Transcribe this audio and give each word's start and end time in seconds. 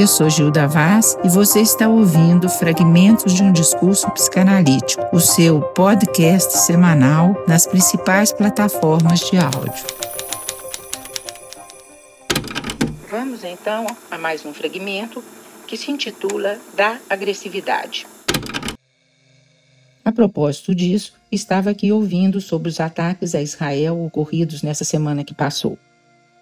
Eu 0.00 0.06
sou 0.06 0.30
Gilda 0.30 0.66
Vaz 0.66 1.18
e 1.22 1.28
você 1.28 1.60
está 1.60 1.86
ouvindo 1.86 2.48
Fragmentos 2.48 3.34
de 3.34 3.42
um 3.42 3.52
Discurso 3.52 4.10
Psicanalítico, 4.12 5.14
o 5.14 5.20
seu 5.20 5.60
podcast 5.60 6.56
semanal 6.56 7.44
nas 7.46 7.66
principais 7.66 8.32
plataformas 8.32 9.20
de 9.28 9.36
áudio. 9.36 9.84
Vamos 13.10 13.44
então 13.44 13.86
a 14.10 14.16
mais 14.16 14.46
um 14.46 14.54
fragmento 14.54 15.22
que 15.66 15.76
se 15.76 15.90
intitula 15.90 16.58
Da 16.74 16.98
Agressividade. 17.10 18.06
A 20.02 20.10
propósito 20.10 20.74
disso, 20.74 21.12
estava 21.30 21.68
aqui 21.68 21.92
ouvindo 21.92 22.40
sobre 22.40 22.70
os 22.70 22.80
ataques 22.80 23.34
a 23.34 23.42
Israel 23.42 24.02
ocorridos 24.02 24.62
nessa 24.62 24.82
semana 24.82 25.24
que 25.24 25.34
passou 25.34 25.76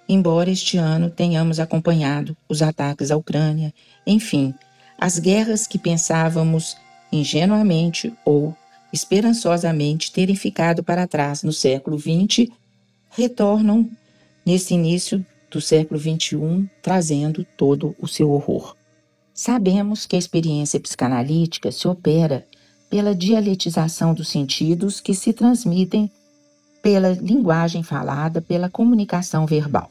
embora 0.08 0.50
este 0.50 0.78
ano 0.78 1.10
tenhamos 1.10 1.60
acompanhado 1.60 2.36
os 2.48 2.62
ataques 2.62 3.10
à 3.10 3.16
Ucrânia, 3.16 3.74
enfim, 4.06 4.54
as 4.98 5.18
guerras 5.18 5.66
que 5.66 5.78
pensávamos 5.78 6.76
ingenuamente 7.12 8.12
ou 8.24 8.56
esperançosamente 8.92 10.10
terem 10.10 10.34
ficado 10.34 10.82
para 10.82 11.06
trás 11.06 11.42
no 11.42 11.52
século 11.52 11.98
XX, 11.98 12.50
retornam 13.10 13.88
nesse 14.44 14.74
início 14.74 15.24
do 15.50 15.60
século 15.60 16.00
XXI, 16.00 16.68
trazendo 16.82 17.44
todo 17.56 17.94
o 17.98 18.06
seu 18.06 18.30
horror. 18.30 18.74
Sabemos 19.34 20.06
que 20.06 20.16
a 20.16 20.18
experiência 20.18 20.80
psicanalítica 20.80 21.70
se 21.70 21.86
opera 21.86 22.46
pela 22.90 23.14
dialetização 23.14 24.14
dos 24.14 24.28
sentidos 24.28 25.00
que 25.00 25.14
se 25.14 25.32
transmitem 25.32 26.10
pela 26.82 27.10
linguagem 27.10 27.82
falada, 27.82 28.40
pela 28.40 28.70
comunicação 28.70 29.46
verbal. 29.46 29.90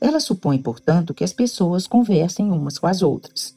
Ela 0.00 0.18
supõe, 0.18 0.56
portanto, 0.56 1.12
que 1.12 1.22
as 1.22 1.32
pessoas 1.32 1.86
conversem 1.86 2.50
umas 2.50 2.78
com 2.78 2.86
as 2.86 3.02
outras. 3.02 3.54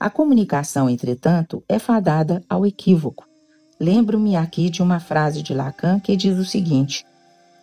A 0.00 0.08
comunicação, 0.08 0.88
entretanto, 0.88 1.62
é 1.68 1.78
fadada 1.78 2.42
ao 2.48 2.64
equívoco. 2.64 3.28
Lembro-me 3.78 4.34
aqui 4.34 4.70
de 4.70 4.82
uma 4.82 4.98
frase 4.98 5.42
de 5.42 5.52
Lacan 5.52 6.00
que 6.00 6.16
diz 6.16 6.38
o 6.38 6.44
seguinte: 6.44 7.04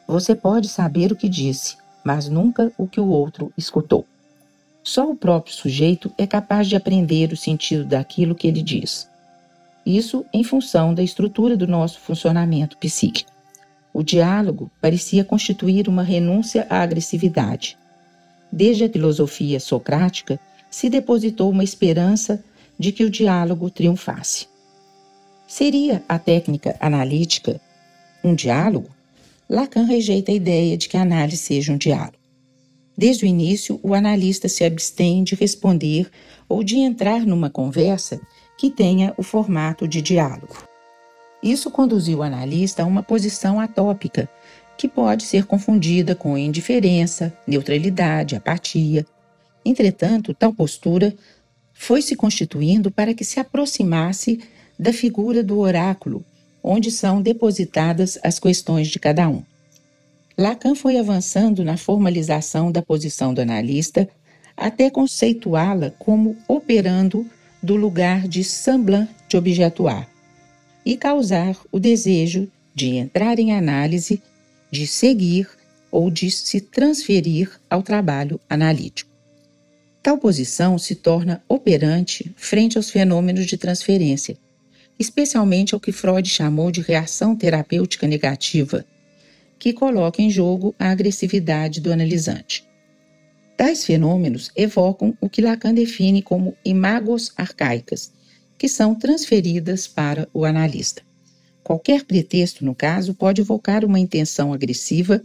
Você 0.07 0.35
pode 0.35 0.69
saber 0.69 1.11
o 1.11 1.15
que 1.15 1.27
disse, 1.27 1.77
mas 2.03 2.29
nunca 2.29 2.71
o 2.77 2.87
que 2.87 2.99
o 2.99 3.07
outro 3.07 3.51
escutou. 3.57 4.05
Só 4.83 5.09
o 5.09 5.15
próprio 5.15 5.55
sujeito 5.55 6.13
é 6.15 6.27
capaz 6.27 6.67
de 6.67 6.75
aprender 6.75 7.33
o 7.33 7.37
sentido 7.37 7.85
daquilo 7.85 8.35
que 8.35 8.47
ele 8.47 8.61
diz. 8.61 9.09
Isso 9.83 10.23
em 10.31 10.43
função 10.43 10.93
da 10.93 11.01
estrutura 11.01 11.57
do 11.57 11.65
nosso 11.65 11.99
funcionamento 11.99 12.77
psíquico. 12.77 13.31
O 13.91 14.03
diálogo 14.03 14.69
parecia 14.79 15.23
constituir 15.23 15.87
uma 15.87 16.03
renúncia 16.03 16.67
à 16.69 16.81
agressividade 16.81 17.77
desde 18.55 18.85
a 18.85 18.89
filosofia 18.89 19.59
socrática, 19.59 20.39
se 20.71 20.89
depositou 20.89 21.49
uma 21.51 21.63
esperança 21.63 22.41
de 22.79 22.93
que 22.93 23.03
o 23.03 23.09
diálogo 23.09 23.69
triunfasse. 23.69 24.47
Seria 25.45 26.01
a 26.07 26.17
técnica 26.17 26.77
analítica 26.79 27.59
um 28.23 28.33
diálogo? 28.33 28.89
Lacan 29.49 29.83
rejeita 29.83 30.31
a 30.31 30.35
ideia 30.35 30.77
de 30.77 30.87
que 30.87 30.95
a 30.95 31.01
análise 31.01 31.37
seja 31.37 31.73
um 31.73 31.77
diálogo. 31.77 32.17
Desde 32.97 33.25
o 33.25 33.27
início, 33.27 33.77
o 33.83 33.93
analista 33.93 34.47
se 34.47 34.63
abstém 34.63 35.23
de 35.23 35.35
responder 35.35 36.09
ou 36.47 36.63
de 36.63 36.77
entrar 36.77 37.25
numa 37.25 37.49
conversa 37.49 38.21
que 38.57 38.71
tenha 38.71 39.13
o 39.17 39.23
formato 39.23 39.85
de 39.85 40.01
diálogo. 40.01 40.63
Isso 41.43 41.69
conduziu 41.69 42.19
o 42.19 42.23
analista 42.23 42.83
a 42.83 42.85
uma 42.85 43.03
posição 43.03 43.59
atópica 43.59 44.29
que 44.77 44.87
pode 44.87 45.23
ser 45.23 45.45
confundida 45.45 46.15
com 46.15 46.37
indiferença, 46.37 47.33
neutralidade, 47.47 48.35
apatia. 48.35 49.05
Entretanto, 49.63 50.33
tal 50.33 50.53
postura 50.53 51.13
foi 51.73 52.01
se 52.01 52.15
constituindo 52.15 52.91
para 52.91 53.13
que 53.13 53.23
se 53.23 53.39
aproximasse 53.39 54.39
da 54.77 54.91
figura 54.91 55.43
do 55.43 55.59
oráculo, 55.59 56.23
onde 56.63 56.91
são 56.91 57.21
depositadas 57.21 58.17
as 58.23 58.39
questões 58.39 58.87
de 58.87 58.99
cada 58.99 59.27
um. 59.29 59.43
Lacan 60.37 60.75
foi 60.75 60.97
avançando 60.97 61.63
na 61.63 61.77
formalização 61.77 62.71
da 62.71 62.81
posição 62.81 63.33
do 63.33 63.41
analista 63.41 64.07
até 64.57 64.89
conceituá-la 64.89 65.91
como 65.97 66.35
operando 66.47 67.25
do 67.61 67.75
lugar 67.75 68.27
de 68.27 68.43
semblant 68.43 69.07
de 69.27 69.37
objetuar 69.37 70.07
e 70.85 70.95
causar 70.95 71.57
o 71.71 71.79
desejo 71.79 72.47
de 72.73 72.95
entrar 72.95 73.39
em 73.39 73.53
análise 73.53 74.21
de 74.71 74.85
seguir 74.87 75.47
ou 75.91 76.09
de 76.11 76.29
se 76.29 76.59
transferir 76.59 77.49
ao 77.69 77.81
trabalho 77.81 78.39
analítico. 78.49 79.09
Tal 80.03 80.17
posição 80.17 80.77
se 80.77 80.95
torna 80.95 81.41
operante 81.47 82.33
frente 82.35 82.77
aos 82.77 82.89
fenômenos 82.89 83.45
de 83.45 83.57
transferência, 83.57 84.37
especialmente 84.99 85.73
ao 85.73 85.79
que 85.79 85.91
Freud 85.91 86.27
chamou 86.27 86.69
de 86.71 86.81
reação 86.81 87.35
terapêutica 87.35 88.07
negativa, 88.07 88.85
que 89.57 89.73
coloca 89.73 90.21
em 90.21 90.29
jogo 90.29 90.75
a 90.77 90.91
agressividade 90.91 91.79
do 91.79 91.91
analisante. 91.91 92.67
Tais 93.57 93.85
fenômenos 93.85 94.51
evocam 94.55 95.17
o 95.21 95.29
que 95.29 95.41
Lacan 95.41 95.73
define 95.73 96.21
como 96.21 96.57
imagos 96.63 97.31
arcaicas, 97.37 98.11
que 98.57 98.67
são 98.67 98.95
transferidas 98.95 99.87
para 99.87 100.27
o 100.33 100.43
analista. 100.43 101.04
Qualquer 101.65 102.05
pretexto, 102.05 102.63
no 102.63 102.75
caso, 102.75 103.15
pode 103.15 103.41
evocar 103.41 103.83
uma 103.83 103.97
intenção 103.97 104.53
agressiva 104.53 105.23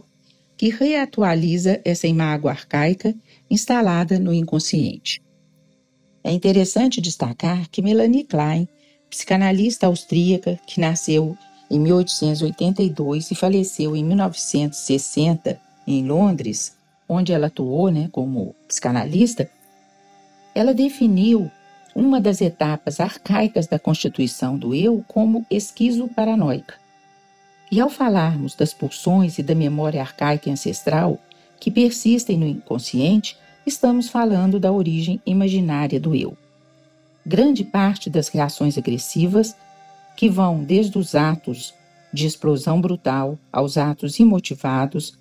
que 0.57 0.69
reatualiza 0.69 1.79
essa 1.85 2.07
imagem 2.07 2.49
arcaica 2.49 3.13
instalada 3.47 4.17
no 4.17 4.33
inconsciente. 4.33 5.21
É 6.23 6.31
interessante 6.31 6.99
destacar 6.99 7.69
que 7.69 7.83
Melanie 7.83 8.23
Klein, 8.23 8.67
psicanalista 9.07 9.85
austríaca 9.85 10.59
que 10.65 10.81
nasceu 10.81 11.37
em 11.69 11.79
1882 11.79 13.29
e 13.29 13.35
faleceu 13.35 13.95
em 13.95 14.03
1960 14.03 15.61
em 15.85 16.07
Londres, 16.07 16.75
onde 17.07 17.31
ela 17.31 17.47
atuou 17.47 17.91
né, 17.91 18.09
como 18.11 18.55
psicanalista, 18.67 19.47
ela 20.55 20.73
definiu 20.73 21.51
uma 21.95 22.21
das 22.21 22.41
etapas 22.41 22.99
arcaicas 22.99 23.67
da 23.67 23.77
constituição 23.77 24.57
do 24.57 24.73
eu 24.73 25.03
como 25.07 25.45
esquizo 25.49 26.07
paranoica. 26.07 26.75
E 27.71 27.79
ao 27.79 27.89
falarmos 27.89 28.55
das 28.55 28.73
pulsões 28.73 29.37
e 29.37 29.43
da 29.43 29.55
memória 29.55 30.01
arcaica 30.01 30.49
e 30.49 30.51
ancestral 30.51 31.19
que 31.59 31.71
persistem 31.71 32.37
no 32.37 32.47
inconsciente, 32.47 33.37
estamos 33.65 34.09
falando 34.09 34.59
da 34.59 34.71
origem 34.71 35.21
imaginária 35.25 35.99
do 35.99 36.15
eu. 36.15 36.35
Grande 37.25 37.63
parte 37.63 38.09
das 38.09 38.27
reações 38.27 38.77
agressivas, 38.77 39.55
que 40.17 40.27
vão 40.27 40.63
desde 40.63 40.97
os 40.97 41.15
atos 41.15 41.73
de 42.11 42.25
explosão 42.25 42.81
brutal 42.81 43.37
aos 43.51 43.77
atos 43.77 44.19
imotivados, 44.19 45.17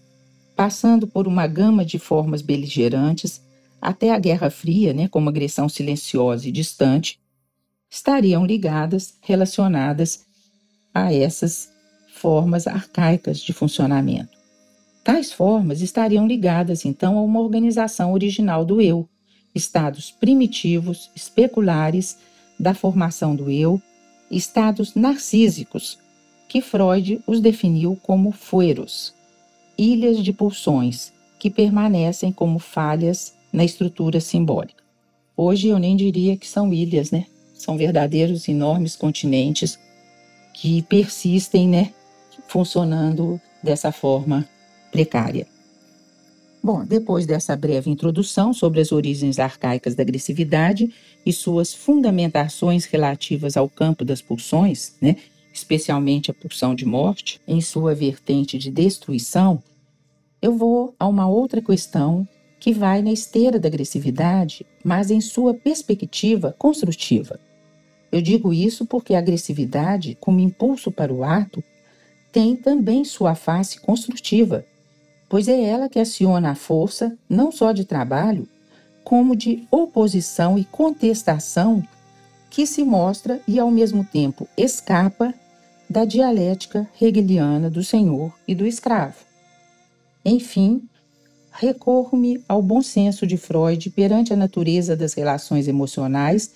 passando 0.56 1.06
por 1.06 1.28
uma 1.28 1.46
gama 1.46 1.84
de 1.84 1.98
formas 1.98 2.42
beligerantes, 2.42 3.40
até 3.80 4.12
a 4.12 4.18
Guerra 4.18 4.50
Fria, 4.50 4.92
né, 4.92 5.08
como 5.08 5.28
agressão 5.28 5.68
silenciosa 5.68 6.48
e 6.48 6.52
distante, 6.52 7.18
estariam 7.90 8.44
ligadas, 8.44 9.14
relacionadas 9.22 10.24
a 10.92 11.12
essas 11.12 11.70
formas 12.12 12.66
arcaicas 12.66 13.40
de 13.40 13.52
funcionamento. 13.52 14.38
Tais 15.02 15.32
formas 15.32 15.80
estariam 15.80 16.26
ligadas, 16.26 16.84
então, 16.84 17.16
a 17.16 17.22
uma 17.22 17.40
organização 17.40 18.12
original 18.12 18.64
do 18.64 18.80
eu, 18.80 19.08
estados 19.54 20.10
primitivos, 20.10 21.10
especulares 21.16 22.18
da 22.58 22.74
formação 22.74 23.34
do 23.34 23.50
eu, 23.50 23.80
estados 24.30 24.94
narcísicos, 24.94 25.98
que 26.48 26.60
Freud 26.60 27.20
os 27.26 27.40
definiu 27.40 27.98
como 28.02 28.30
fueros, 28.30 29.14
ilhas 29.78 30.22
de 30.22 30.32
pulsões, 30.32 31.12
que 31.38 31.48
permanecem 31.48 32.30
como 32.30 32.58
falhas 32.58 33.34
na 33.52 33.64
estrutura 33.64 34.20
simbólica. 34.20 34.82
Hoje 35.36 35.68
eu 35.68 35.78
nem 35.78 35.96
diria 35.96 36.36
que 36.36 36.46
são 36.46 36.72
ilhas, 36.72 37.10
né? 37.10 37.26
São 37.54 37.76
verdadeiros 37.76 38.48
enormes 38.48 38.96
continentes 38.96 39.78
que 40.54 40.82
persistem, 40.82 41.68
né, 41.68 41.92
funcionando 42.48 43.40
dessa 43.62 43.92
forma 43.92 44.46
precária. 44.90 45.46
Bom, 46.62 46.84
depois 46.84 47.24
dessa 47.24 47.56
breve 47.56 47.90
introdução 47.90 48.52
sobre 48.52 48.80
as 48.80 48.92
origens 48.92 49.38
arcaicas 49.38 49.94
da 49.94 50.02
agressividade 50.02 50.92
e 51.24 51.32
suas 51.32 51.72
fundamentações 51.72 52.84
relativas 52.84 53.56
ao 53.56 53.68
campo 53.68 54.04
das 54.04 54.20
pulsões, 54.20 54.94
né, 55.00 55.16
especialmente 55.52 56.30
a 56.30 56.34
pulsão 56.34 56.74
de 56.74 56.84
morte, 56.84 57.40
em 57.48 57.60
sua 57.62 57.94
vertente 57.94 58.58
de 58.58 58.70
destruição, 58.70 59.62
eu 60.42 60.56
vou 60.56 60.94
a 60.98 61.06
uma 61.06 61.26
outra 61.26 61.62
questão 61.62 62.28
que 62.60 62.74
vai 62.74 63.00
na 63.00 63.10
esteira 63.10 63.58
da 63.58 63.66
agressividade, 63.68 64.66
mas 64.84 65.10
em 65.10 65.20
sua 65.20 65.54
perspectiva 65.54 66.54
construtiva. 66.58 67.40
Eu 68.12 68.20
digo 68.20 68.52
isso 68.52 68.84
porque 68.84 69.14
a 69.14 69.18
agressividade, 69.18 70.16
como 70.20 70.40
impulso 70.40 70.92
para 70.92 71.12
o 71.12 71.24
ato, 71.24 71.64
tem 72.30 72.54
também 72.54 73.04
sua 73.04 73.34
face 73.34 73.80
construtiva, 73.80 74.64
pois 75.28 75.48
é 75.48 75.60
ela 75.60 75.88
que 75.88 75.98
aciona 75.98 76.50
a 76.50 76.54
força 76.54 77.16
não 77.28 77.50
só 77.50 77.72
de 77.72 77.84
trabalho, 77.84 78.46
como 79.02 79.34
de 79.34 79.66
oposição 79.70 80.58
e 80.58 80.64
contestação 80.64 81.82
que 82.50 82.66
se 82.66 82.84
mostra 82.84 83.40
e 83.48 83.58
ao 83.58 83.70
mesmo 83.70 84.04
tempo 84.04 84.46
escapa 84.56 85.32
da 85.88 86.04
dialética 86.04 86.88
hegeliana 87.00 87.70
do 87.70 87.82
senhor 87.82 88.32
e 88.46 88.54
do 88.54 88.66
escravo. 88.66 89.24
Enfim, 90.24 90.82
recorro-me 91.60 92.42
ao 92.48 92.62
bom 92.62 92.80
senso 92.80 93.26
de 93.26 93.36
Freud 93.36 93.90
perante 93.90 94.32
a 94.32 94.36
natureza 94.36 94.96
das 94.96 95.12
relações 95.12 95.68
emocionais 95.68 96.52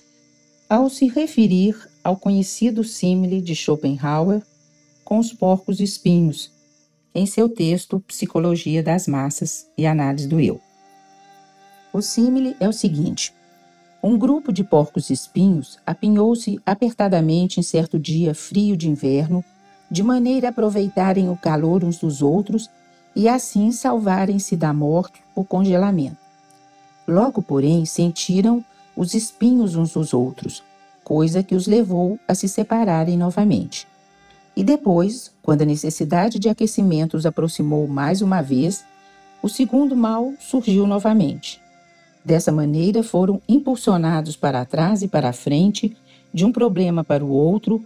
ao 0.67 0.89
se 0.89 1.07
referir 1.07 1.77
ao 2.03 2.17
conhecido 2.17 2.83
símile 2.83 3.39
de 3.39 3.55
Schopenhauer 3.55 4.41
com 5.03 5.19
os 5.19 5.31
porcos 5.31 5.79
espinhos, 5.79 6.51
em 7.13 7.27
seu 7.27 7.47
texto 7.47 7.99
Psicologia 8.07 8.81
das 8.81 9.07
Massas 9.07 9.67
e 9.77 9.85
Análise 9.85 10.27
do 10.27 10.39
Eu. 10.39 10.59
O 11.93 12.01
símile 12.01 12.55
é 12.59 12.67
o 12.67 12.73
seguinte: 12.73 13.31
um 14.01 14.17
grupo 14.17 14.51
de 14.51 14.63
porcos 14.63 15.11
espinhos 15.11 15.77
apinhou-se 15.85 16.59
apertadamente 16.65 17.59
em 17.59 17.63
certo 17.63 17.99
dia 17.99 18.33
frio 18.33 18.75
de 18.75 18.89
inverno, 18.89 19.45
de 19.91 20.01
maneira 20.01 20.47
a 20.47 20.49
aproveitarem 20.49 21.29
o 21.29 21.37
calor 21.37 21.83
uns 21.83 21.99
dos 21.99 22.23
outros 22.23 22.67
e 23.15 23.29
assim 23.29 23.71
salvarem-se 23.71 24.55
da 24.55 24.73
morte 24.73 25.23
por 25.33 25.45
congelamento. 25.45 26.17
Logo, 27.07 27.41
porém, 27.41 27.85
sentiram 27.85 28.63
os 28.95 29.13
espinhos 29.13 29.75
uns 29.75 29.93
dos 29.93 30.13
outros, 30.13 30.63
coisa 31.03 31.43
que 31.43 31.55
os 31.55 31.67
levou 31.67 32.19
a 32.27 32.33
se 32.33 32.47
separarem 32.49 33.17
novamente. 33.17 33.87
E 34.55 34.63
depois, 34.63 35.31
quando 35.43 35.61
a 35.61 35.65
necessidade 35.65 36.39
de 36.39 36.49
aquecimento 36.49 37.15
os 37.15 37.25
aproximou 37.25 37.87
mais 37.87 38.21
uma 38.21 38.41
vez, 38.41 38.83
o 39.41 39.49
segundo 39.49 39.95
mal 39.95 40.33
surgiu 40.39 40.87
novamente. 40.87 41.61
Dessa 42.23 42.51
maneira, 42.51 43.03
foram 43.03 43.41
impulsionados 43.47 44.35
para 44.35 44.65
trás 44.65 45.03
e 45.03 45.07
para 45.07 45.31
frente, 45.31 45.95
de 46.33 46.43
um 46.43 46.51
problema 46.51 47.03
para 47.03 47.23
o 47.23 47.29
outro, 47.29 47.85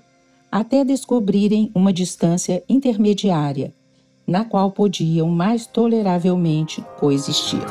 até 0.52 0.86
descobrirem 0.86 1.70
uma 1.76 1.92
distância 1.92 2.64
intermediária, 2.70 3.74
na 4.30 4.46
qual 4.46 4.72
podiam 4.72 5.28
mais 5.30 5.66
toleravelmente 5.66 6.84
coexistir. 7.00 7.66